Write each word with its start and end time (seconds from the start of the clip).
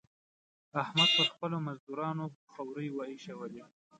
احمد 0.81 1.09
پر 1.15 1.27
خپلو 1.33 1.57
مزدورانو 1.67 2.25
خورۍ 2.51 2.89
واېشولې. 2.91 3.63